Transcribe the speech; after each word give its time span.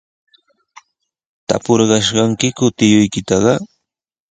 ¿Tapurqaykiku 1.47 2.65
tiyuykitaqa? 2.77 3.53